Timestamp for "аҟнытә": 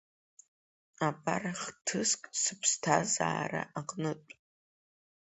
3.79-4.33